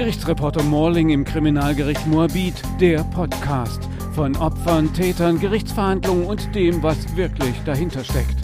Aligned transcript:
Gerichtsreporter 0.00 0.62
Morling 0.62 1.10
im 1.10 1.24
Kriminalgericht 1.24 2.06
Moabit, 2.06 2.54
der 2.80 3.04
Podcast 3.04 3.86
von 4.14 4.34
Opfern, 4.36 4.90
Tätern, 4.94 5.38
Gerichtsverhandlungen 5.38 6.24
und 6.24 6.54
dem, 6.54 6.82
was 6.82 7.16
wirklich 7.18 7.54
dahinter 7.66 8.02
steckt. 8.02 8.40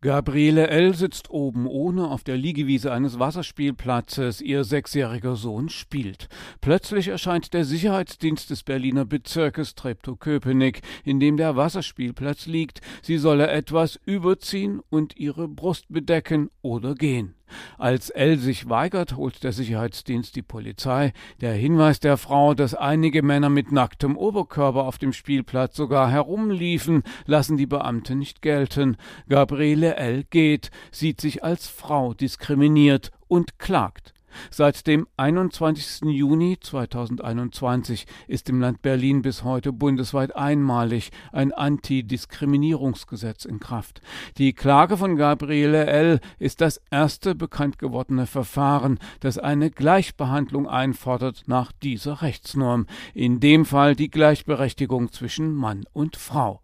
Gabriele 0.00 0.68
L. 0.68 0.94
sitzt 0.94 1.30
oben 1.30 1.66
ohne 1.66 2.08
auf 2.08 2.24
der 2.24 2.38
Liegewiese 2.38 2.90
eines 2.92 3.18
Wasserspielplatzes. 3.18 4.40
Ihr 4.40 4.64
sechsjähriger 4.64 5.36
Sohn 5.36 5.68
spielt. 5.68 6.28
Plötzlich 6.60 7.08
erscheint 7.08 7.52
der 7.52 7.64
Sicherheitsdienst 7.64 8.48
des 8.48 8.62
Berliner 8.62 9.04
Bezirkes 9.04 9.74
Treptow-Köpenick, 9.74 10.80
in 11.04 11.20
dem 11.20 11.36
der 11.36 11.56
Wasserspielplatz 11.56 12.46
liegt. 12.46 12.80
Sie 13.02 13.18
solle 13.18 13.48
etwas 13.48 14.00
überziehen 14.06 14.80
und 14.88 15.16
ihre 15.18 15.48
Brust 15.48 15.86
bedecken 15.90 16.50
oder 16.62 16.94
gehen. 16.94 17.34
Als 17.78 18.10
L 18.10 18.38
sich 18.38 18.68
weigert, 18.68 19.16
holt 19.16 19.44
der 19.44 19.52
Sicherheitsdienst 19.52 20.34
die 20.36 20.42
Polizei. 20.42 21.12
Der 21.40 21.52
Hinweis 21.52 22.00
der 22.00 22.16
Frau, 22.16 22.54
dass 22.54 22.74
einige 22.74 23.22
Männer 23.22 23.48
mit 23.48 23.72
nacktem 23.72 24.16
Oberkörper 24.16 24.84
auf 24.84 24.98
dem 24.98 25.12
Spielplatz 25.12 25.76
sogar 25.76 26.10
herumliefen, 26.10 27.02
lassen 27.26 27.56
die 27.56 27.66
Beamten 27.66 28.18
nicht 28.18 28.42
gelten. 28.42 28.96
Gabriele 29.28 29.96
L 29.96 30.24
geht, 30.24 30.70
sieht 30.90 31.20
sich 31.20 31.44
als 31.44 31.68
Frau 31.68 32.14
diskriminiert 32.14 33.10
und 33.28 33.58
klagt. 33.58 34.15
Seit 34.50 34.86
dem 34.86 35.06
21. 35.16 36.08
Juni 36.10 36.58
2021 36.60 38.06
ist 38.28 38.48
im 38.48 38.60
Land 38.60 38.82
Berlin 38.82 39.22
bis 39.22 39.44
heute 39.44 39.72
bundesweit 39.72 40.34
einmalig 40.36 41.10
ein 41.32 41.52
Antidiskriminierungsgesetz 41.52 43.44
in 43.44 43.60
Kraft. 43.60 44.00
Die 44.38 44.52
Klage 44.52 44.96
von 44.96 45.16
Gabriele 45.16 45.86
L. 45.86 46.20
ist 46.38 46.60
das 46.60 46.80
erste 46.90 47.34
bekannt 47.34 47.78
gewordene 47.78 48.26
Verfahren, 48.26 48.98
das 49.20 49.38
eine 49.38 49.70
Gleichbehandlung 49.70 50.68
einfordert 50.68 51.44
nach 51.46 51.72
dieser 51.72 52.22
Rechtsnorm, 52.22 52.86
in 53.14 53.40
dem 53.40 53.64
Fall 53.64 53.96
die 53.96 54.10
Gleichberechtigung 54.10 55.12
zwischen 55.12 55.54
Mann 55.54 55.84
und 55.92 56.16
Frau. 56.16 56.60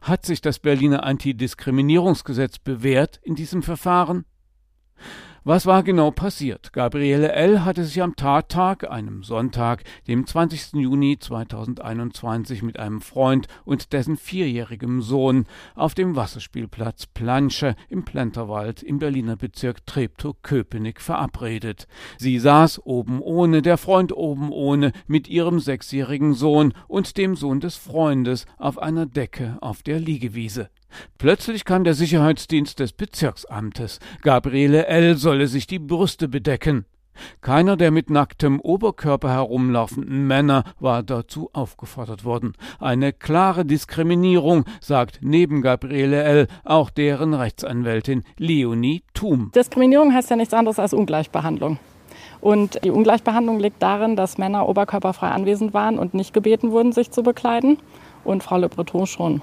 Hat 0.00 0.24
sich 0.24 0.40
das 0.40 0.58
Berliner 0.58 1.04
Antidiskriminierungsgesetz 1.04 2.58
bewährt 2.58 3.20
in 3.22 3.34
diesem 3.34 3.62
Verfahren? 3.62 4.24
Was 5.44 5.66
war 5.66 5.84
genau 5.84 6.10
passiert? 6.10 6.72
Gabriele 6.72 7.30
L. 7.32 7.64
hatte 7.64 7.84
sich 7.84 8.02
am 8.02 8.16
Tattag, 8.16 8.90
einem 8.90 9.22
Sonntag, 9.22 9.84
dem 10.08 10.26
20. 10.26 10.72
Juni 10.74 11.16
2021, 11.18 12.62
mit 12.62 12.78
einem 12.78 13.00
Freund 13.00 13.46
und 13.64 13.92
dessen 13.92 14.16
vierjährigem 14.16 15.00
Sohn 15.00 15.46
auf 15.76 15.94
dem 15.94 16.16
Wasserspielplatz 16.16 17.06
Plansche 17.06 17.76
im 17.88 18.04
Plenterwald 18.04 18.82
im 18.82 18.98
Berliner 18.98 19.36
Bezirk 19.36 19.86
Treptow-Köpenick 19.86 21.00
verabredet. 21.00 21.86
Sie 22.18 22.38
saß 22.40 22.84
oben 22.84 23.22
ohne, 23.22 23.62
der 23.62 23.78
Freund 23.78 24.12
oben 24.12 24.50
ohne, 24.50 24.90
mit 25.06 25.28
ihrem 25.28 25.60
sechsjährigen 25.60 26.34
Sohn 26.34 26.74
und 26.88 27.16
dem 27.16 27.36
Sohn 27.36 27.60
des 27.60 27.76
Freundes 27.76 28.46
auf 28.58 28.78
einer 28.78 29.06
Decke 29.06 29.56
auf 29.60 29.84
der 29.84 30.00
Liegewiese. 30.00 30.68
Plötzlich 31.18 31.64
kam 31.64 31.84
der 31.84 31.94
Sicherheitsdienst 31.94 32.78
des 32.78 32.92
Bezirksamtes. 32.92 33.98
Gabriele 34.22 34.86
L. 34.86 35.16
solle 35.16 35.46
sich 35.46 35.66
die 35.66 35.78
Brüste 35.78 36.28
bedecken. 36.28 36.84
Keiner 37.40 37.76
der 37.76 37.90
mit 37.90 38.10
nacktem 38.10 38.60
Oberkörper 38.60 39.30
herumlaufenden 39.30 40.26
Männer 40.26 40.64
war 40.78 41.02
dazu 41.02 41.50
aufgefordert 41.52 42.24
worden. 42.24 42.52
Eine 42.78 43.12
klare 43.12 43.64
Diskriminierung, 43.64 44.64
sagt 44.80 45.18
neben 45.22 45.62
Gabriele 45.62 46.22
L. 46.22 46.46
auch 46.64 46.90
deren 46.90 47.34
Rechtsanwältin 47.34 48.24
Leonie 48.36 49.02
Thum. 49.14 49.50
Diskriminierung 49.54 50.14
heißt 50.14 50.30
ja 50.30 50.36
nichts 50.36 50.54
anderes 50.54 50.78
als 50.78 50.92
Ungleichbehandlung. 50.92 51.78
Und 52.40 52.84
die 52.84 52.90
Ungleichbehandlung 52.90 53.58
liegt 53.58 53.82
darin, 53.82 54.14
dass 54.14 54.38
Männer 54.38 54.68
oberkörperfrei 54.68 55.28
anwesend 55.28 55.74
waren 55.74 55.98
und 55.98 56.14
nicht 56.14 56.32
gebeten 56.32 56.70
wurden, 56.70 56.92
sich 56.92 57.10
zu 57.10 57.22
bekleiden 57.22 57.78
und 58.24 58.42
Frau 58.42 58.58
Le 58.58 58.68
Breton 58.68 59.06
schon. 59.06 59.42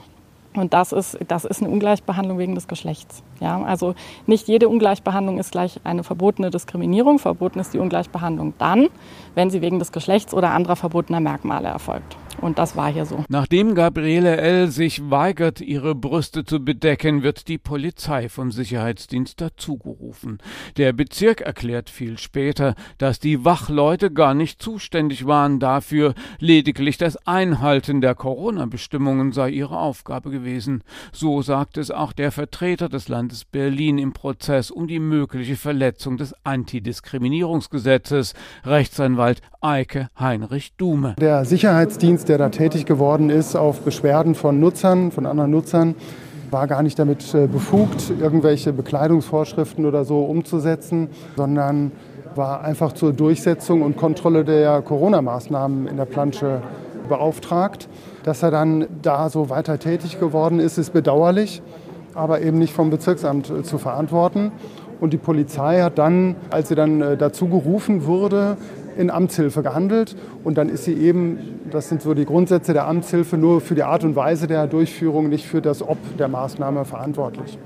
Und 0.55 0.73
das 0.73 0.91
ist, 0.91 1.17
das 1.27 1.45
ist 1.45 1.61
eine 1.61 1.69
Ungleichbehandlung 1.69 2.37
wegen 2.37 2.55
des 2.55 2.67
Geschlechts. 2.67 3.23
Ja, 3.39 3.61
also 3.61 3.95
nicht 4.25 4.47
jede 4.47 4.69
Ungleichbehandlung 4.69 5.37
ist 5.37 5.51
gleich 5.51 5.79
eine 5.83 6.03
verbotene 6.03 6.49
Diskriminierung. 6.49 7.19
Verboten 7.19 7.59
ist 7.59 7.73
die 7.73 7.79
Ungleichbehandlung 7.79 8.53
dann, 8.57 8.87
wenn 9.35 9.49
sie 9.49 9.61
wegen 9.61 9.79
des 9.79 9.91
Geschlechts 9.91 10.33
oder 10.33 10.51
anderer 10.51 10.75
verbotener 10.75 11.19
Merkmale 11.19 11.67
erfolgt. 11.67 12.17
Und 12.41 12.59
das 12.59 12.75
war 12.75 12.91
hier 12.91 13.05
so. 13.05 13.23
Nachdem 13.29 13.75
Gabriele 13.75 14.37
L. 14.37 14.67
sich 14.69 15.09
weigert, 15.09 15.61
ihre 15.61 15.95
Brüste 15.95 16.45
zu 16.45 16.63
bedecken, 16.63 17.23
wird 17.23 17.47
die 17.47 17.57
Polizei 17.57 18.29
vom 18.29 18.51
Sicherheitsdienst 18.51 19.39
dazugerufen. 19.41 20.39
Der 20.77 20.93
Bezirk 20.93 21.41
erklärt 21.41 21.89
viel 21.89 22.17
später, 22.17 22.75
dass 22.97 23.19
die 23.19 23.45
Wachleute 23.45 24.11
gar 24.11 24.33
nicht 24.33 24.61
zuständig 24.61 25.25
waren 25.25 25.59
dafür, 25.59 26.13
lediglich 26.39 26.97
das 26.97 27.17
Einhalten 27.25 28.01
der 28.01 28.15
Corona-Bestimmungen 28.15 29.31
sei 29.31 29.49
ihre 29.49 29.79
Aufgabe 29.79 30.29
gewesen. 30.29 30.83
So 31.11 31.41
sagt 31.41 31.77
es 31.77 31.91
auch 31.91 32.13
der 32.13 32.31
Vertreter 32.31 32.89
des 32.89 33.07
Landes 33.07 33.45
Berlin 33.45 33.97
im 33.97 34.13
Prozess 34.13 34.71
um 34.71 34.87
die 34.87 34.99
mögliche 34.99 35.55
Verletzung 35.55 36.17
des 36.17 36.33
Antidiskriminierungsgesetzes, 36.43 38.33
Rechtsanwalt 38.63 39.41
Eike 39.65 40.09
Heinrich 40.19 40.75
Dume. 40.77 41.15
Der 41.19 41.43
Sicherheitsdienst 41.43 42.29
der 42.29 42.37
da 42.37 42.49
tätig 42.49 42.85
geworden 42.85 43.31
ist 43.31 43.55
auf 43.55 43.81
Beschwerden 43.81 44.35
von 44.35 44.59
Nutzern, 44.59 45.11
von 45.11 45.25
anderen 45.25 45.49
Nutzern, 45.49 45.95
war 46.51 46.67
gar 46.67 46.83
nicht 46.83 46.99
damit 46.99 47.33
äh, 47.33 47.47
befugt, 47.47 48.11
irgendwelche 48.21 48.73
Bekleidungsvorschriften 48.73 49.87
oder 49.87 50.05
so 50.05 50.23
umzusetzen, 50.23 51.09
sondern 51.35 51.91
war 52.35 52.63
einfach 52.63 52.93
zur 52.93 53.11
Durchsetzung 53.11 53.81
und 53.81 53.97
Kontrolle 53.97 54.45
der 54.45 54.83
Corona-Maßnahmen 54.83 55.87
in 55.87 55.97
der 55.97 56.05
Plansche 56.05 56.61
beauftragt. 57.09 57.89
Dass 58.21 58.43
er 58.43 58.51
dann 58.51 58.85
da 59.01 59.29
so 59.29 59.49
weiter 59.49 59.79
tätig 59.79 60.19
geworden 60.19 60.59
ist, 60.59 60.77
ist 60.77 60.93
bedauerlich, 60.93 61.63
aber 62.13 62.39
eben 62.41 62.59
nicht 62.59 62.73
vom 62.73 62.91
Bezirksamt 62.91 63.49
äh, 63.49 63.63
zu 63.63 63.79
verantworten. 63.79 64.51
Und 65.01 65.11
die 65.11 65.17
Polizei 65.17 65.81
hat 65.81 65.97
dann, 65.97 66.35
als 66.51 66.69
sie 66.69 66.75
dann 66.75 67.01
äh, 67.01 67.17
dazu 67.17 67.47
gerufen 67.47 68.05
wurde, 68.05 68.57
in 68.97 69.09
Amtshilfe 69.09 69.63
gehandelt. 69.63 70.15
Und 70.43 70.57
dann 70.57 70.69
ist 70.69 70.85
sie 70.85 70.93
eben, 70.93 71.59
das 71.71 71.89
sind 71.89 72.01
so 72.01 72.13
die 72.13 72.25
Grundsätze 72.25 72.73
der 72.73 72.87
Amtshilfe, 72.87 73.37
nur 73.37 73.61
für 73.61 73.75
die 73.75 73.83
Art 73.83 74.03
und 74.03 74.15
Weise 74.15 74.47
der 74.47 74.67
Durchführung, 74.67 75.29
nicht 75.29 75.45
für 75.45 75.61
das 75.61 75.81
Ob 75.81 75.97
der 76.17 76.27
Maßnahme 76.27 76.85
verantwortlich. 76.85 77.57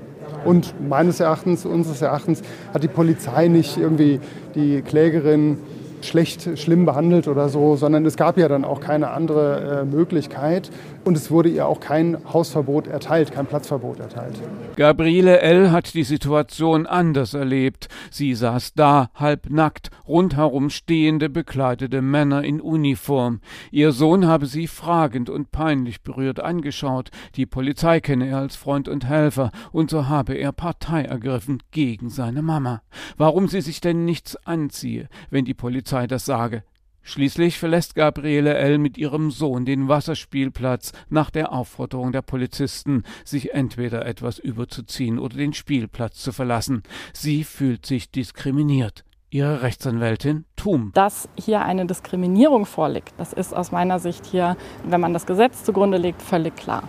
Und 0.44 0.74
meines 0.88 1.20
Erachtens, 1.20 1.66
unseres 1.66 2.02
Erachtens, 2.02 2.42
hat 2.72 2.82
die 2.82 2.88
Polizei 2.88 3.48
nicht 3.48 3.76
irgendwie 3.76 4.20
die 4.54 4.82
Klägerin 4.82 5.58
schlecht, 6.04 6.58
schlimm 6.58 6.84
behandelt 6.84 7.28
oder 7.28 7.48
so, 7.48 7.76
sondern 7.76 8.06
es 8.06 8.16
gab 8.16 8.38
ja 8.38 8.48
dann 8.48 8.64
auch 8.64 8.80
keine 8.80 9.10
andere 9.10 9.80
äh, 9.80 9.84
Möglichkeit 9.84 10.70
und 11.04 11.16
es 11.16 11.30
wurde 11.30 11.48
ihr 11.48 11.66
auch 11.66 11.80
kein 11.80 12.18
Hausverbot 12.32 12.86
erteilt, 12.86 13.32
kein 13.32 13.46
Platzverbot 13.46 14.00
erteilt. 14.00 14.34
Gabriele 14.76 15.40
L. 15.40 15.70
hat 15.72 15.94
die 15.94 16.04
Situation 16.04 16.86
anders 16.86 17.34
erlebt. 17.34 17.88
Sie 18.10 18.34
saß 18.34 18.74
da, 18.74 19.10
halbnackt, 19.14 19.90
rundherum 20.06 20.70
stehende, 20.70 21.28
bekleidete 21.28 22.02
Männer 22.02 22.44
in 22.44 22.60
Uniform. 22.60 23.40
Ihr 23.70 23.92
Sohn 23.92 24.26
habe 24.26 24.46
sie 24.46 24.66
fragend 24.66 25.30
und 25.30 25.50
peinlich 25.50 26.02
berührt 26.02 26.40
angeschaut. 26.40 27.10
Die 27.36 27.46
Polizei 27.46 28.00
kenne 28.00 28.28
er 28.28 28.38
als 28.38 28.56
Freund 28.56 28.88
und 28.88 29.06
Helfer, 29.06 29.50
und 29.72 29.90
so 29.90 30.08
habe 30.08 30.34
er 30.34 30.52
Partei 30.52 31.02
ergriffen 31.02 31.62
gegen 31.70 32.10
seine 32.10 32.42
Mama. 32.42 32.82
Warum 33.16 33.48
sie 33.48 33.60
sich 33.60 33.80
denn 33.80 34.04
nichts 34.04 34.36
anziehe, 34.46 35.08
wenn 35.30 35.44
die 35.44 35.54
Polizei 35.54 35.89
Polizei 35.90 36.06
das 36.06 36.24
sage. 36.24 36.62
Schließlich 37.02 37.58
verlässt 37.58 37.96
Gabriele 37.96 38.54
L. 38.54 38.78
mit 38.78 38.96
ihrem 38.96 39.32
Sohn 39.32 39.64
den 39.64 39.88
Wasserspielplatz 39.88 40.92
nach 41.08 41.30
der 41.30 41.52
Aufforderung 41.52 42.12
der 42.12 42.22
Polizisten, 42.22 43.02
sich 43.24 43.54
entweder 43.54 44.06
etwas 44.06 44.38
überzuziehen 44.38 45.18
oder 45.18 45.36
den 45.36 45.52
Spielplatz 45.52 46.22
zu 46.22 46.30
verlassen. 46.30 46.84
Sie 47.12 47.42
fühlt 47.42 47.86
sich 47.86 48.12
diskriminiert. 48.12 49.04
Ihre 49.30 49.62
Rechtsanwältin 49.62 50.44
Thum. 50.54 50.92
Dass 50.94 51.28
hier 51.36 51.62
eine 51.62 51.86
Diskriminierung 51.86 52.66
vorliegt, 52.66 53.12
das 53.18 53.32
ist 53.32 53.52
aus 53.52 53.72
meiner 53.72 53.98
Sicht 53.98 54.26
hier, 54.26 54.56
wenn 54.84 55.00
man 55.00 55.12
das 55.12 55.26
Gesetz 55.26 55.64
zugrunde 55.64 55.98
legt, 55.98 56.22
völlig 56.22 56.54
klar. 56.54 56.84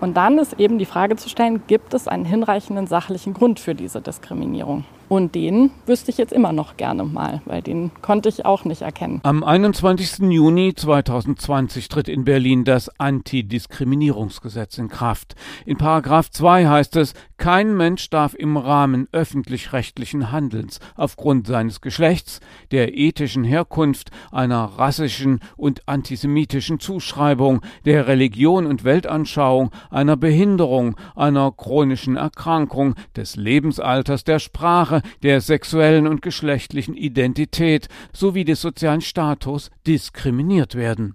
Und 0.00 0.16
dann 0.16 0.38
ist 0.38 0.60
eben 0.60 0.78
die 0.78 0.84
Frage 0.84 1.16
zu 1.16 1.28
stellen, 1.28 1.62
gibt 1.66 1.94
es 1.94 2.06
einen 2.06 2.24
hinreichenden 2.24 2.86
sachlichen 2.86 3.34
Grund 3.34 3.58
für 3.58 3.74
diese 3.74 4.00
Diskriminierung? 4.00 4.84
Und 5.08 5.34
den 5.36 5.70
wüsste 5.86 6.10
ich 6.10 6.18
jetzt 6.18 6.32
immer 6.32 6.52
noch 6.52 6.76
gerne 6.76 7.04
mal, 7.04 7.40
weil 7.44 7.62
den 7.62 7.92
konnte 8.02 8.28
ich 8.28 8.44
auch 8.44 8.64
nicht 8.64 8.82
erkennen. 8.82 9.20
Am 9.22 9.44
21. 9.44 10.30
Juni 10.30 10.74
2020 10.74 11.88
tritt 11.88 12.08
in 12.08 12.24
Berlin 12.24 12.64
das 12.64 12.88
Antidiskriminierungsgesetz 12.98 14.78
in 14.78 14.88
Kraft. 14.88 15.36
In 15.64 15.76
Paragraph 15.76 16.30
2 16.30 16.66
heißt 16.66 16.96
es, 16.96 17.14
kein 17.36 17.76
Mensch 17.76 18.10
darf 18.10 18.34
im 18.34 18.56
Rahmen 18.56 19.08
öffentlich-rechtlichen 19.12 20.32
Handelns 20.32 20.80
aufgrund 20.96 21.46
seines 21.46 21.80
Geschlechts, 21.80 22.40
der 22.72 22.96
ethischen 22.96 23.44
Herkunft, 23.44 24.10
einer 24.32 24.64
rassischen 24.64 25.40
und 25.56 25.86
antisemitischen 25.86 26.80
Zuschreibung, 26.80 27.60
der 27.84 28.08
Religion 28.08 28.66
und 28.66 28.82
Weltanschauung, 28.82 29.70
einer 29.90 30.16
Behinderung, 30.16 30.96
einer 31.14 31.52
chronischen 31.52 32.16
Erkrankung, 32.16 32.94
des 33.14 33.36
Lebensalters, 33.36 34.24
der 34.24 34.38
Sprache, 34.38 34.95
Sprache, 34.96 35.16
der 35.22 35.40
sexuellen 35.40 36.06
und 36.06 36.22
geschlechtlichen 36.22 36.94
Identität 36.94 37.88
sowie 38.12 38.44
des 38.44 38.60
sozialen 38.60 39.00
Status 39.00 39.70
diskriminiert 39.86 40.74
werden. 40.74 41.14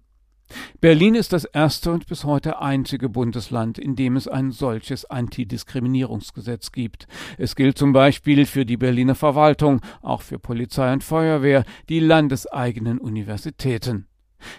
Berlin 0.82 1.16
ist 1.16 1.32
das 1.32 1.46
erste 1.46 1.92
und 1.92 2.08
bis 2.08 2.26
heute 2.26 2.60
einzige 2.62 3.08
Bundesland, 3.08 3.78
in 3.78 3.96
dem 3.96 4.18
es 4.18 4.28
ein 4.28 4.52
solches 4.52 5.06
Antidiskriminierungsgesetz 5.06 6.74
gibt. 6.74 7.08
Es 7.38 7.56
gilt 7.56 7.78
zum 7.78 7.94
Beispiel 7.94 8.46
für 8.46 8.66
die 8.66 8.76
Berliner 8.76 9.16
Verwaltung, 9.16 9.80
auch 10.02 10.22
für 10.22 10.40
Polizei 10.40 10.92
und 10.92 11.06
Feuerwehr, 11.06 11.64
die 11.88 12.02
landeseigenen 12.02 12.98
Universitäten. 12.98 14.11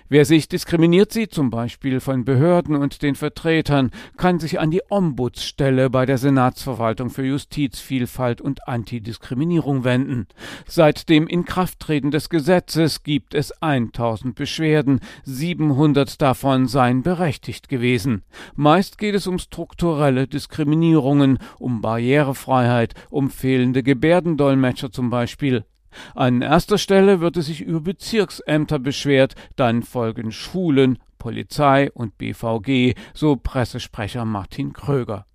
Wer 0.08 0.24
sich 0.24 0.48
diskriminiert 0.48 1.12
sieht, 1.12 1.32
zum 1.32 1.50
Beispiel 1.50 2.00
von 2.00 2.24
Behörden 2.24 2.76
und 2.76 3.02
den 3.02 3.14
Vertretern, 3.14 3.90
kann 4.16 4.38
sich 4.38 4.60
an 4.60 4.70
die 4.70 4.82
Ombudsstelle 4.88 5.90
bei 5.90 6.06
der 6.06 6.18
Senatsverwaltung 6.18 7.10
für 7.10 7.24
Justiz, 7.24 7.80
Vielfalt 7.80 8.40
und 8.40 8.68
Antidiskriminierung 8.68 9.84
wenden. 9.84 10.26
Seit 10.66 11.08
dem 11.08 11.26
Inkrafttreten 11.26 12.10
des 12.10 12.28
Gesetzes 12.28 13.02
gibt 13.02 13.34
es 13.34 13.52
1000 13.62 14.34
Beschwerden, 14.34 15.00
700 15.24 16.20
davon 16.20 16.68
seien 16.68 17.02
berechtigt 17.02 17.68
gewesen. 17.68 18.22
Meist 18.54 18.98
geht 18.98 19.14
es 19.14 19.26
um 19.26 19.38
strukturelle 19.38 20.26
Diskriminierungen, 20.26 21.38
um 21.58 21.80
Barrierefreiheit, 21.80 22.94
um 23.10 23.30
fehlende 23.30 23.82
Gebärdendolmetscher 23.82 24.90
zum 24.90 25.10
Beispiel. 25.10 25.64
An 26.14 26.42
erster 26.42 26.78
Stelle 26.78 27.20
wird 27.20 27.36
es 27.36 27.46
sich 27.46 27.60
über 27.60 27.80
Bezirksämter 27.80 28.78
beschwert, 28.78 29.34
dann 29.56 29.82
folgen 29.82 30.32
Schulen, 30.32 30.98
Polizei 31.18 31.90
und 31.92 32.18
BVG, 32.18 32.94
so 33.14 33.36
Pressesprecher 33.36 34.24
Martin 34.24 34.72
Kröger. 34.72 35.26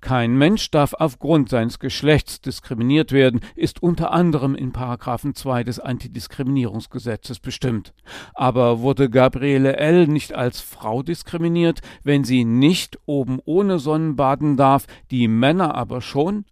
Kein 0.00 0.36
Mensch 0.36 0.70
darf 0.72 0.94
aufgrund 0.94 1.48
seines 1.48 1.78
Geschlechts 1.78 2.40
diskriminiert 2.40 3.12
werden, 3.12 3.40
ist 3.54 3.82
unter 3.82 4.10
anderem 4.12 4.56
in 4.56 4.72
Paragraphen 4.72 5.36
2 5.36 5.62
des 5.62 5.78
Antidiskriminierungsgesetzes 5.78 7.38
bestimmt. 7.38 7.94
Aber 8.34 8.80
wurde 8.80 9.08
Gabriele 9.08 9.76
L. 9.76 10.08
nicht 10.08 10.34
als 10.34 10.60
Frau 10.60 11.04
diskriminiert, 11.04 11.80
wenn 12.02 12.24
sie 12.24 12.44
nicht 12.44 12.98
oben 13.06 13.38
ohne 13.44 13.78
Sonnen 13.78 14.16
baden 14.16 14.56
darf, 14.56 14.86
die 15.12 15.28
Männer 15.28 15.76
aber 15.76 16.00
schon? 16.00 16.44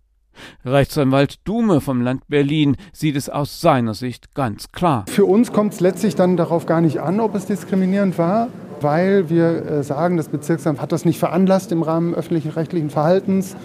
Rechtsanwalt 0.65 1.39
Dume 1.45 1.81
vom 1.81 2.01
Land 2.03 2.29
Berlin 2.29 2.77
sieht 2.93 3.17
es 3.17 3.29
aus 3.29 3.61
seiner 3.61 3.95
Sicht 3.95 4.35
ganz 4.35 4.73
klar. 4.73 5.05
Für 5.09 5.25
uns 5.25 5.53
kommt 5.53 5.75
es 5.75 5.81
letztlich 5.81 6.15
dann 6.15 6.37
darauf 6.37 6.67
gar 6.67 6.81
nicht 6.81 6.99
an, 6.99 7.21
ob 7.21 7.35
es 7.35 7.47
diskriminierend 7.47 8.19
war, 8.19 8.49
weil 8.81 9.29
wir 9.29 9.67
äh, 9.67 9.83
sagen, 9.83 10.17
das 10.17 10.29
Bezirksamt 10.29 10.81
hat 10.81 10.93
das 10.93 11.05
nicht 11.05 11.19
veranlasst 11.19 11.73
im 11.73 11.83
Rahmen 11.83 12.15
öffentlichen 12.15 12.51
rechtlichen 12.51 12.91
Verhaltens. 12.91 13.57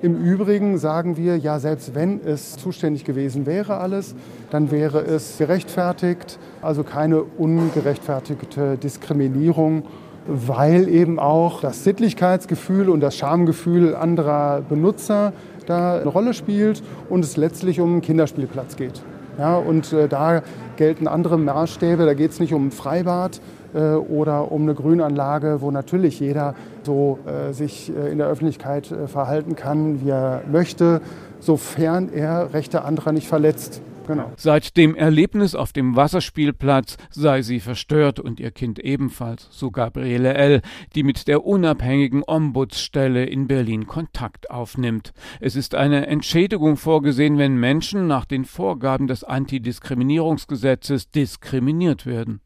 Im 0.00 0.14
Übrigen 0.14 0.78
sagen 0.78 1.16
wir, 1.16 1.36
ja, 1.36 1.58
selbst 1.58 1.96
wenn 1.96 2.20
es 2.24 2.56
zuständig 2.56 3.04
gewesen 3.04 3.46
wäre 3.46 3.78
alles, 3.78 4.14
dann 4.50 4.70
wäre 4.70 5.00
es 5.00 5.38
gerechtfertigt, 5.38 6.38
also 6.62 6.84
keine 6.84 7.22
ungerechtfertigte 7.22 8.76
Diskriminierung, 8.76 9.82
weil 10.28 10.88
eben 10.88 11.18
auch 11.18 11.62
das 11.62 11.82
Sittlichkeitsgefühl 11.82 12.90
und 12.90 13.00
das 13.00 13.16
Schamgefühl 13.16 13.96
anderer 13.96 14.60
Benutzer 14.60 15.32
da 15.68 15.96
eine 16.00 16.08
Rolle 16.08 16.34
spielt 16.34 16.82
und 17.08 17.24
es 17.24 17.36
letztlich 17.36 17.80
um 17.80 17.92
einen 17.92 18.00
Kinderspielplatz 18.00 18.76
geht. 18.76 19.02
Ja, 19.38 19.56
und 19.56 19.92
äh, 19.92 20.08
da 20.08 20.42
gelten 20.76 21.06
andere 21.06 21.38
Maßstäbe, 21.38 22.04
da 22.04 22.14
geht 22.14 22.32
es 22.32 22.40
nicht 22.40 22.54
um 22.54 22.68
ein 22.68 22.70
Freibad 22.72 23.40
äh, 23.72 23.92
oder 23.92 24.50
um 24.50 24.62
eine 24.62 24.74
Grünanlage, 24.74 25.60
wo 25.60 25.70
natürlich 25.70 26.18
jeder 26.18 26.54
so 26.82 27.20
äh, 27.24 27.52
sich 27.52 27.92
äh, 27.94 28.10
in 28.10 28.18
der 28.18 28.26
Öffentlichkeit 28.26 28.90
äh, 28.90 29.06
verhalten 29.06 29.54
kann, 29.54 30.04
wie 30.04 30.10
er 30.10 30.42
möchte, 30.50 31.00
sofern 31.38 32.08
er 32.12 32.52
Rechte 32.52 32.82
anderer 32.82 33.12
nicht 33.12 33.28
verletzt. 33.28 33.80
Genau. 34.08 34.32
Seit 34.38 34.78
dem 34.78 34.94
Erlebnis 34.94 35.54
auf 35.54 35.74
dem 35.74 35.94
Wasserspielplatz 35.94 36.96
sei 37.10 37.42
sie 37.42 37.60
verstört 37.60 38.18
und 38.18 38.40
ihr 38.40 38.50
Kind 38.50 38.78
ebenfalls, 38.78 39.48
so 39.50 39.70
Gabriele 39.70 40.32
L., 40.32 40.62
die 40.94 41.02
mit 41.02 41.28
der 41.28 41.44
unabhängigen 41.44 42.22
Ombudsstelle 42.26 43.26
in 43.26 43.46
Berlin 43.46 43.86
Kontakt 43.86 44.50
aufnimmt. 44.50 45.12
Es 45.40 45.56
ist 45.56 45.74
eine 45.74 46.06
Entschädigung 46.06 46.78
vorgesehen, 46.78 47.36
wenn 47.36 47.56
Menschen 47.56 48.06
nach 48.06 48.24
den 48.24 48.46
Vorgaben 48.46 49.08
des 49.08 49.24
Antidiskriminierungsgesetzes 49.24 51.10
diskriminiert 51.10 52.06
werden. 52.06 52.40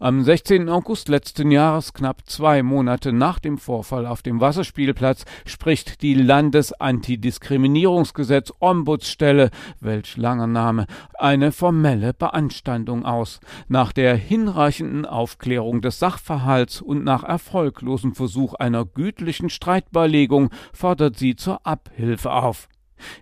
Am 0.00 0.22
16. 0.22 0.68
August 0.68 1.08
letzten 1.08 1.50
Jahres, 1.50 1.92
knapp 1.92 2.22
zwei 2.26 2.62
Monate 2.62 3.12
nach 3.12 3.38
dem 3.38 3.58
Vorfall 3.58 4.06
auf 4.06 4.22
dem 4.22 4.40
Wasserspielplatz, 4.40 5.24
spricht 5.44 6.02
die 6.02 6.14
Landesantidiskriminierungsgesetz 6.14 8.52
Ombudsstelle, 8.58 9.50
welch 9.80 10.16
langer 10.16 10.46
Name, 10.46 10.86
eine 11.14 11.52
formelle 11.52 12.14
Beanstandung 12.14 13.04
aus. 13.04 13.40
Nach 13.68 13.92
der 13.92 14.16
hinreichenden 14.16 15.06
Aufklärung 15.06 15.82
des 15.82 15.98
Sachverhalts 15.98 16.80
und 16.80 17.04
nach 17.04 17.24
erfolglosem 17.24 18.14
Versuch 18.14 18.54
einer 18.54 18.84
gütlichen 18.84 19.50
Streitbeilegung 19.50 20.50
fordert 20.72 21.16
sie 21.16 21.36
zur 21.36 21.66
Abhilfe 21.66 22.32
auf. 22.32 22.68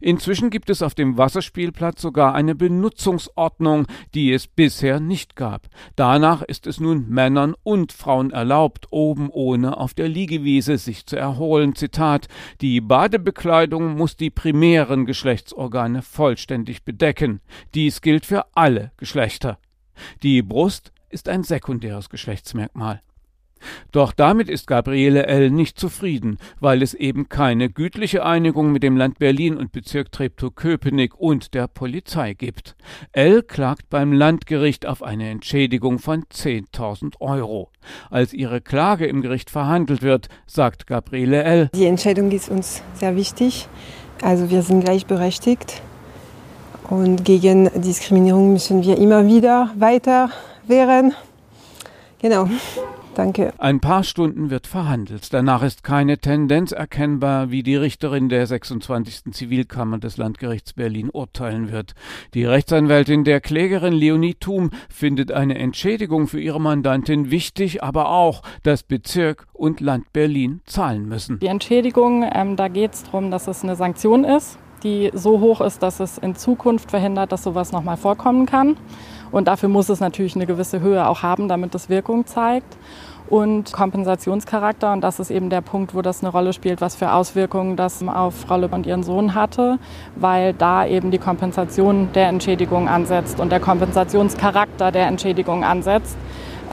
Inzwischen 0.00 0.50
gibt 0.50 0.70
es 0.70 0.82
auf 0.82 0.94
dem 0.94 1.18
Wasserspielplatz 1.18 2.00
sogar 2.00 2.34
eine 2.34 2.54
Benutzungsordnung, 2.54 3.86
die 4.14 4.32
es 4.32 4.46
bisher 4.46 5.00
nicht 5.00 5.36
gab. 5.36 5.68
Danach 5.96 6.42
ist 6.42 6.66
es 6.66 6.80
nun 6.80 7.08
Männern 7.08 7.54
und 7.62 7.92
Frauen 7.92 8.30
erlaubt, 8.30 8.86
oben 8.90 9.30
ohne 9.30 9.76
auf 9.76 9.94
der 9.94 10.08
Liegewiese 10.08 10.78
sich 10.78 11.06
zu 11.06 11.16
erholen. 11.16 11.74
Zitat 11.74 12.28
Die 12.60 12.80
Badebekleidung 12.80 13.96
muss 13.96 14.16
die 14.16 14.30
primären 14.30 15.06
Geschlechtsorgane 15.06 16.02
vollständig 16.02 16.84
bedecken. 16.84 17.40
Dies 17.74 18.00
gilt 18.00 18.26
für 18.26 18.46
alle 18.54 18.92
Geschlechter. 18.96 19.58
Die 20.22 20.42
Brust 20.42 20.92
ist 21.10 21.28
ein 21.28 21.42
sekundäres 21.42 22.08
Geschlechtsmerkmal. 22.08 23.02
Doch 23.92 24.12
damit 24.12 24.48
ist 24.48 24.66
Gabriele 24.66 25.26
L. 25.26 25.50
nicht 25.50 25.78
zufrieden, 25.78 26.38
weil 26.60 26.82
es 26.82 26.94
eben 26.94 27.28
keine 27.28 27.70
gütliche 27.70 28.24
Einigung 28.24 28.72
mit 28.72 28.82
dem 28.82 28.96
Land 28.96 29.18
Berlin 29.18 29.56
und 29.56 29.72
Bezirk 29.72 30.12
Treptow-Köpenick 30.12 31.14
und 31.14 31.54
der 31.54 31.66
Polizei 31.66 32.34
gibt. 32.34 32.76
L. 33.12 33.42
klagt 33.42 33.90
beim 33.90 34.12
Landgericht 34.12 34.86
auf 34.86 35.02
eine 35.02 35.30
Entschädigung 35.30 35.98
von 35.98 36.24
10.000 36.24 37.20
Euro. 37.20 37.70
Als 38.10 38.32
ihre 38.32 38.60
Klage 38.60 39.06
im 39.06 39.22
Gericht 39.22 39.50
verhandelt 39.50 40.02
wird, 40.02 40.28
sagt 40.46 40.86
Gabriele 40.86 41.42
L. 41.42 41.70
Die 41.74 41.86
Entscheidung 41.86 42.30
ist 42.30 42.48
uns 42.48 42.82
sehr 42.94 43.16
wichtig. 43.16 43.68
Also 44.22 44.50
wir 44.50 44.62
sind 44.62 44.84
gleichberechtigt 44.84 45.82
und 46.88 47.24
gegen 47.24 47.70
Diskriminierung 47.80 48.52
müssen 48.52 48.82
wir 48.82 48.98
immer 48.98 49.26
wieder 49.26 49.70
weiter 49.78 50.30
wehren. 50.66 51.14
Genau. 52.20 52.48
Danke. 53.20 53.52
Ein 53.58 53.80
paar 53.80 54.02
Stunden 54.02 54.48
wird 54.48 54.66
verhandelt. 54.66 55.34
Danach 55.34 55.62
ist 55.62 55.84
keine 55.84 56.16
Tendenz 56.16 56.72
erkennbar, 56.72 57.50
wie 57.50 57.62
die 57.62 57.76
Richterin 57.76 58.30
der 58.30 58.46
26. 58.46 59.32
Zivilkammer 59.32 59.98
des 59.98 60.16
Landgerichts 60.16 60.72
Berlin 60.72 61.10
urteilen 61.12 61.70
wird. 61.70 61.92
Die 62.32 62.46
Rechtsanwältin 62.46 63.24
der 63.24 63.42
Klägerin 63.42 63.92
Leonie 63.92 64.36
Thum 64.36 64.70
findet 64.88 65.32
eine 65.32 65.58
Entschädigung 65.58 66.28
für 66.28 66.40
ihre 66.40 66.62
Mandantin 66.62 67.30
wichtig, 67.30 67.82
aber 67.82 68.08
auch, 68.08 68.40
dass 68.62 68.84
Bezirk 68.84 69.46
und 69.52 69.80
Land 69.80 70.14
Berlin 70.14 70.62
zahlen 70.64 71.06
müssen. 71.06 71.40
Die 71.40 71.48
Entschädigung, 71.48 72.24
ähm, 72.32 72.56
da 72.56 72.68
geht 72.68 72.94
es 72.94 73.02
darum, 73.02 73.30
dass 73.30 73.48
es 73.48 73.62
eine 73.62 73.76
Sanktion 73.76 74.24
ist, 74.24 74.58
die 74.82 75.10
so 75.12 75.40
hoch 75.40 75.60
ist, 75.60 75.82
dass 75.82 76.00
es 76.00 76.16
in 76.16 76.36
Zukunft 76.36 76.90
verhindert, 76.90 77.32
dass 77.32 77.42
sowas 77.42 77.70
nochmal 77.70 77.98
vorkommen 77.98 78.46
kann. 78.46 78.78
Und 79.30 79.46
dafür 79.46 79.68
muss 79.68 79.88
es 79.88 80.00
natürlich 80.00 80.34
eine 80.34 80.46
gewisse 80.46 80.80
Höhe 80.80 81.06
auch 81.06 81.22
haben, 81.22 81.48
damit 81.48 81.74
es 81.74 81.88
Wirkung 81.88 82.26
zeigt. 82.26 82.76
Und 83.30 83.72
Kompensationscharakter, 83.72 84.92
und 84.92 85.02
das 85.02 85.20
ist 85.20 85.30
eben 85.30 85.50
der 85.50 85.60
Punkt, 85.60 85.94
wo 85.94 86.02
das 86.02 86.20
eine 86.20 86.32
Rolle 86.32 86.52
spielt, 86.52 86.80
was 86.80 86.96
für 86.96 87.12
Auswirkungen 87.12 87.76
das 87.76 88.02
auf 88.06 88.34
Frau 88.34 88.58
Lübb 88.58 88.72
und 88.72 88.86
ihren 88.86 89.04
Sohn 89.04 89.36
hatte, 89.36 89.78
weil 90.16 90.52
da 90.52 90.84
eben 90.84 91.12
die 91.12 91.18
Kompensation 91.18 92.08
der 92.12 92.28
Entschädigung 92.28 92.88
ansetzt 92.88 93.38
und 93.38 93.52
der 93.52 93.60
Kompensationscharakter 93.60 94.90
der 94.90 95.06
Entschädigung 95.06 95.62
ansetzt 95.62 96.16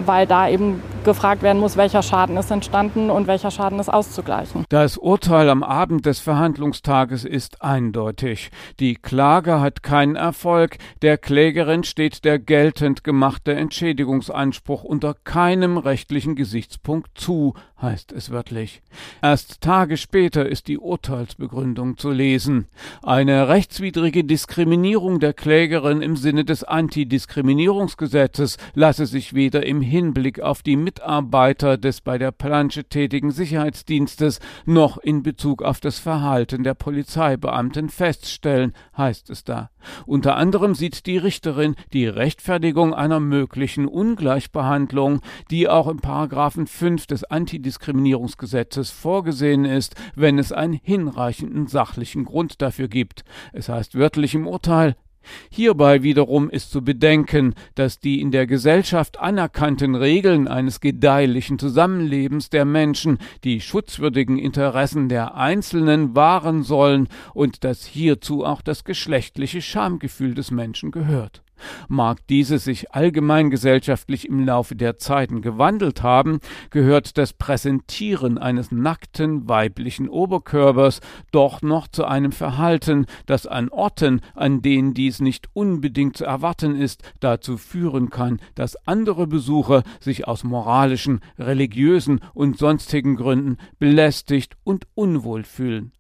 weil 0.06 0.28
da 0.28 0.48
eben 0.48 0.82
gefragt 1.08 1.42
werden 1.42 1.60
muss, 1.60 1.78
welcher 1.78 2.04
Schaden 2.04 2.36
ist 2.36 2.52
entstanden 2.52 3.10
und 3.10 3.28
welcher 3.28 3.50
Schaden 3.50 3.80
ist 3.80 3.88
auszugleichen. 3.88 4.66
Das 4.68 4.98
Urteil 4.98 5.50
am 5.50 5.64
Abend 5.64 6.06
des 6.06 6.20
Verhandlungstages 6.20 7.24
ist 7.24 7.62
eindeutig. 7.62 8.52
Die 8.82 8.96
Klage 8.96 9.62
hat 9.62 9.84
keinen 9.84 10.18
Erfolg. 10.18 10.78
Der 11.02 11.18
Klägerin 11.18 11.86
steht 11.86 12.26
der 12.26 12.40
geltend 12.40 13.06
gemachte 13.06 13.56
Entschädigungsanspruch 13.56 14.84
unter 14.84 15.16
keinem 15.24 15.78
rechtlichen 15.78 16.36
Gesichtspunkt 16.36 17.18
zu, 17.18 17.54
heißt 17.82 18.12
es 18.12 18.32
wörtlich. 18.32 18.82
Erst 19.22 19.62
Tage 19.62 19.98
später 19.98 20.48
ist 20.48 20.68
die 20.68 20.78
Urteilsbegründung 20.78 21.98
zu 21.98 22.12
lesen. 22.12 22.68
Eine 23.02 23.48
rechtswidrige 23.48 24.24
Diskriminierung 24.24 25.20
der 25.20 25.34
Klägerin 25.34 26.02
im 26.02 26.18
Sinne 26.18 26.44
des 26.44 26.66
Antidiskriminierungsgesetzes 26.66 28.58
lasse 28.74 29.06
sich 29.06 29.34
weder 29.34 29.66
im 29.66 29.82
Hinblick 29.82 30.42
auf 30.42 30.64
die 30.64 30.76
Mitarbeiter 30.98 31.77
des 31.77 32.01
bei 32.01 32.18
der 32.18 32.32
Plansche 32.32 32.84
tätigen 32.84 33.30
Sicherheitsdienstes 33.30 34.39
noch 34.66 34.98
in 34.98 35.22
Bezug 35.22 35.62
auf 35.62 35.80
das 35.80 36.00
Verhalten 36.00 36.63
der 36.63 36.74
Polizeibeamten 36.74 37.89
feststellen, 37.89 38.74
heißt 38.98 39.30
es 39.30 39.44
da. 39.44 39.70
Unter 40.08 40.38
anderem 40.38 40.74
sieht 40.74 41.06
die 41.06 41.18
Richterin 41.18 41.75
die 41.94 42.08
Rechtfertigung 42.08 42.96
einer 42.96 43.20
möglichen 43.20 43.88
Ungleichbehandlung, 43.88 45.22
die 45.51 45.70
auch 45.70 45.88
im 45.88 46.00
Paragraphen 46.00 46.66
5 46.66 47.06
des 47.06 47.24
Antidiskriminierungsgesetzes 47.24 48.89
vorgesehen 48.89 49.66
ist, 49.66 49.94
wenn 50.16 50.39
es 50.39 50.51
einen 50.51 50.80
hinreichenden 50.82 51.68
sachlichen 51.68 52.25
Grund 52.25 52.62
dafür 52.63 52.88
gibt. 52.88 53.24
Es 53.54 53.70
heißt 53.70 53.94
wörtlich 53.94 54.34
im 54.34 54.48
Urteil, 54.48 54.96
Hierbei 55.50 56.03
wiederum 56.03 56.50
ist 56.50 56.72
zu 56.72 56.84
bedenken, 56.84 57.53
dass 57.75 58.00
die 58.00 58.22
in 58.22 58.31
der 58.31 58.48
Gesellschaft 58.48 59.19
anerkannten 59.19 59.96
Regeln 59.96 60.48
eines 60.48 60.79
gedeihlichen 60.79 61.60
Zusammenlebens 61.60 62.50
der 62.50 62.65
Menschen 62.65 63.17
die 63.43 63.62
schutzwürdigen 63.62 64.38
Interessen 64.38 65.10
der 65.10 65.36
Einzelnen 65.36 66.15
wahren 66.15 66.63
sollen 66.63 67.07
und 67.34 67.63
dass 67.63 67.86
hierzu 67.86 68.46
auch 68.46 68.62
das 68.62 68.84
geschlechtliche 68.84 69.62
Schamgefühl 69.62 70.34
des 70.34 70.51
Menschen 70.51 70.91
gehört. 70.91 71.41
Mag 71.88 72.26
diese 72.28 72.60
sich 72.60 72.94
allgemein 72.94 73.50
gesellschaftlich 73.50 74.28
im 74.28 74.46
Laufe 74.46 74.76
der 74.76 74.98
Zeiten 74.98 75.42
gewandelt 75.42 76.04
haben, 76.04 76.40
gehört 76.70 77.18
das 77.18 77.34
Präsentieren 77.34 78.38
eines 78.38 78.72
nackten 78.72 79.48
weiblichen 79.48 80.10
Oberkörpers 80.10 81.02
doch 81.32 81.62
noch 81.62 81.88
zu 81.88 82.06
einem 82.06 82.32
Verhalten, 82.32 83.06
das 83.26 83.48
an 83.48 83.70
Orten, 83.70 84.22
an 84.36 84.62
denen 84.62 84.94
dies 84.94 85.20
nicht 85.20 85.48
unbedingt 85.54 86.18
zu 86.18 86.26
erwarten 86.26 86.76
ist, 86.76 87.04
dazu 87.20 87.58
führen 87.58 88.10
kann, 88.10 88.40
dass 88.56 88.88
andere 88.88 89.28
Besucher 89.28 89.84
sich 90.00 90.28
aus 90.28 90.44
moralischen, 90.44 91.22
religiösen 91.38 92.22
und 92.34 92.58
sonstigen 92.58 93.16
Gründen 93.16 93.58
belästigt 93.80 94.56
und 94.64 94.88
unwohl 94.96 95.44
fühlen. 95.44 95.92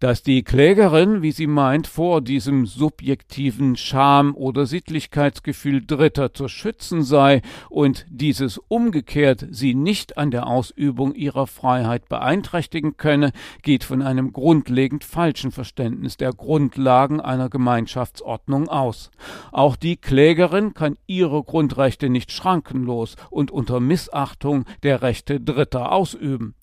Dass 0.00 0.22
die 0.22 0.42
Klägerin, 0.42 1.22
wie 1.22 1.32
sie 1.32 1.46
meint, 1.46 1.86
vor 1.86 2.20
diesem 2.20 2.66
subjektiven 2.66 3.76
Scham- 3.76 4.34
oder 4.34 4.66
Sittlichkeitsgefühl 4.66 5.84
Dritter 5.84 6.32
zu 6.34 6.48
schützen 6.48 7.02
sei 7.02 7.42
und 7.68 8.06
dieses 8.08 8.58
umgekehrt 8.58 9.46
sie 9.50 9.74
nicht 9.74 10.18
an 10.18 10.30
der 10.30 10.46
Ausübung 10.46 11.14
ihrer 11.14 11.46
Freiheit 11.46 12.08
beeinträchtigen 12.08 12.96
könne, 12.96 13.32
geht 13.62 13.84
von 13.84 14.02
einem 14.02 14.32
grundlegend 14.32 15.04
falschen 15.04 15.52
Verständnis 15.52 16.16
der 16.16 16.32
Grundlagen 16.32 17.20
einer 17.20 17.48
Gemeinschaftsordnung 17.48 18.68
aus. 18.68 19.10
Auch 19.50 19.76
die 19.76 19.96
Klägerin 19.96 20.74
kann 20.74 20.96
ihre 21.06 21.42
Grundrechte 21.42 22.08
nicht 22.08 22.32
schrankenlos 22.32 23.16
und 23.30 23.50
unter 23.50 23.80
Missachtung 23.80 24.64
der 24.82 25.02
Rechte 25.02 25.40
Dritter 25.40 25.92
ausüben. 25.92 26.54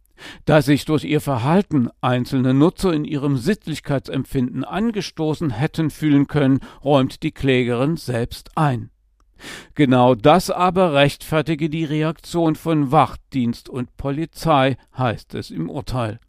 Da 0.45 0.61
sich 0.61 0.85
durch 0.85 1.03
ihr 1.03 1.21
Verhalten 1.21 1.89
einzelne 2.01 2.53
Nutzer 2.53 2.93
in 2.93 3.05
ihrem 3.05 3.37
Sittlichkeitsempfinden 3.37 4.63
angestoßen 4.63 5.49
hätten 5.51 5.89
fühlen 5.89 6.27
können, 6.27 6.59
räumt 6.83 7.23
die 7.23 7.31
Klägerin 7.31 7.97
selbst 7.97 8.51
ein. 8.55 8.91
Genau 9.75 10.15
das 10.15 10.49
aber 10.51 10.93
rechtfertige 10.93 11.69
die 11.69 11.85
Reaktion 11.85 12.55
von 12.55 12.91
Wachdienst 12.91 13.69
und 13.69 13.95
Polizei, 13.97 14.77
heißt 14.97 15.35
es 15.35 15.49
im 15.49 15.69
Urteil. 15.69 16.19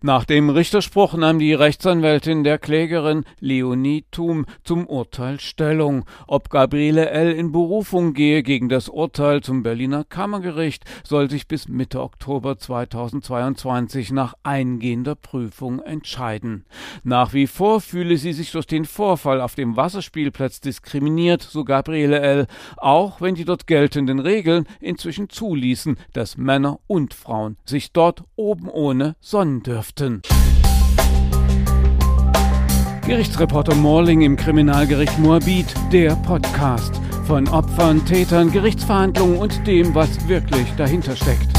Nach 0.00 0.24
dem 0.24 0.50
Richterspruch 0.50 1.14
nahm 1.14 1.38
die 1.38 1.54
Rechtsanwältin 1.54 2.44
der 2.44 2.58
Klägerin 2.58 3.24
Leonie 3.40 4.04
Thum 4.10 4.46
zum 4.62 4.86
Urteil 4.86 5.40
Stellung. 5.40 6.04
Ob 6.26 6.50
Gabriele 6.50 7.10
L. 7.10 7.32
in 7.32 7.52
Berufung 7.52 8.14
gehe 8.14 8.42
gegen 8.42 8.68
das 8.68 8.88
Urteil 8.88 9.42
zum 9.42 9.62
Berliner 9.62 10.04
Kammergericht, 10.04 10.84
soll 11.04 11.28
sich 11.28 11.48
bis 11.48 11.68
Mitte 11.68 12.00
Oktober 12.00 12.58
2022 12.58 14.12
nach 14.12 14.34
eingehender 14.42 15.14
Prüfung 15.14 15.80
entscheiden. 15.80 16.64
Nach 17.02 17.32
wie 17.32 17.46
vor 17.46 17.80
fühle 17.80 18.16
sie 18.16 18.32
sich 18.32 18.52
durch 18.52 18.66
den 18.66 18.84
Vorfall 18.84 19.40
auf 19.40 19.54
dem 19.54 19.76
Wasserspielplatz 19.76 20.60
diskriminiert, 20.60 21.42
so 21.42 21.64
Gabriele 21.64 22.20
L., 22.20 22.46
auch 22.76 23.20
wenn 23.20 23.34
die 23.34 23.44
dort 23.44 23.66
geltenden 23.66 24.18
Regeln 24.18 24.66
inzwischen 24.80 25.28
zuließen, 25.28 25.98
dass 26.12 26.36
Männer 26.36 26.78
und 26.86 27.14
Frauen 27.14 27.56
sich 27.64 27.92
dort 27.92 28.24
oben 28.36 28.68
ohne 28.68 29.16
Sonnen 29.20 29.57
dürften. 29.62 30.22
Gerichtsreporter 33.06 33.74
Morling 33.74 34.20
im 34.20 34.36
Kriminalgericht 34.36 35.18
Moabit, 35.18 35.66
der 35.92 36.14
Podcast 36.16 37.00
von 37.26 37.48
Opfern, 37.48 38.04
Tätern, 38.04 38.52
Gerichtsverhandlungen 38.52 39.38
und 39.38 39.66
dem, 39.66 39.94
was 39.94 40.28
wirklich 40.28 40.66
dahinter 40.76 41.16
steckt. 41.16 41.57